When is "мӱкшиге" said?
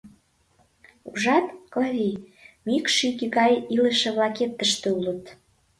2.67-3.25